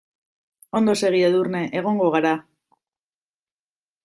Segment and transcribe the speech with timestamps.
[0.79, 2.33] Ondo segi Edurne, egongo gara.